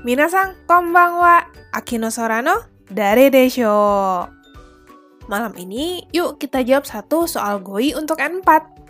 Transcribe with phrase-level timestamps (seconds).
[0.00, 1.44] Minasan, konbanwa.
[1.70, 3.70] Akino Sorano dari Desho.
[5.30, 8.80] Malam ini, yuk kita jawab satu soal GOI untuk N4.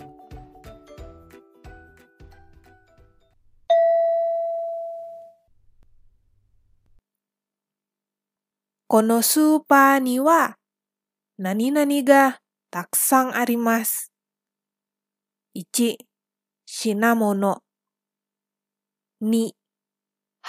[8.90, 10.50] Kono supa ni wa
[11.38, 12.38] nani nani ga
[13.34, 14.10] arimasu.
[15.54, 16.10] 1.
[16.72, 17.62] 品物
[19.20, 19.59] 2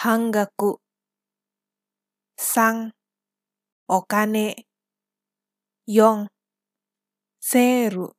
[0.04, 0.80] 半額。
[2.40, 2.90] 3
[3.88, 4.66] お金。
[5.88, 6.26] 4
[7.40, 8.10] セール。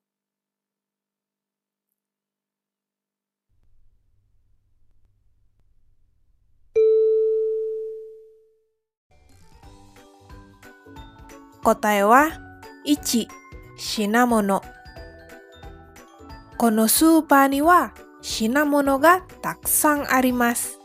[11.64, 12.30] Kotae wa
[12.86, 13.27] 1
[13.77, 14.62] 品物。
[16.56, 20.81] このスーパーには品物がたくさんあります。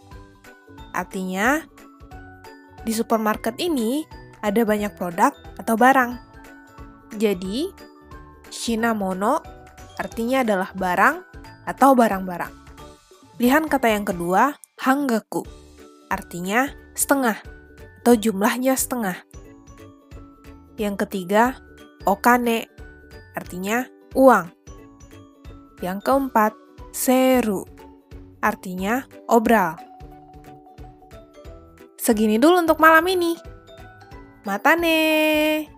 [0.97, 1.61] Artinya,
[2.81, 4.01] di supermarket ini
[4.41, 5.29] ada banyak produk
[5.61, 6.17] atau barang.
[7.21, 7.69] Jadi,
[8.49, 9.45] shinamono
[10.01, 11.15] artinya adalah barang
[11.69, 12.53] atau barang-barang.
[13.37, 15.45] Pilihan kata yang kedua, hanggaku,
[16.09, 17.37] artinya setengah
[18.01, 19.19] atau jumlahnya setengah.
[20.79, 21.59] Yang ketiga,
[22.07, 22.71] okane,
[23.37, 24.47] artinya uang.
[25.83, 26.53] Yang keempat,
[26.95, 27.67] seru,
[28.41, 29.77] artinya obral.
[32.07, 33.35] Segini dulu untuk malam ini.
[34.47, 35.76] Mata nih.